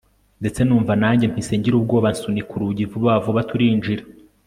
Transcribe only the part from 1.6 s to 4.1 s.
ubwoba, nsunika urugi vuba vuba turinjira